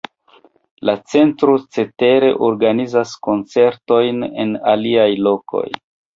La 0.89 0.95
centro 1.11 1.57
cetere 1.77 2.31
organizas 2.47 3.13
koncertojn 3.29 4.27
en 4.47 4.59
aliaj 4.75 5.09
lokoj. 5.31 5.65